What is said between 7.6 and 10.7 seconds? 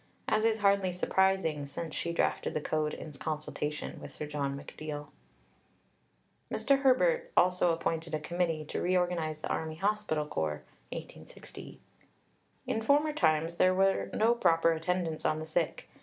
appointed a Committee to reorganize the Army Hospital Corps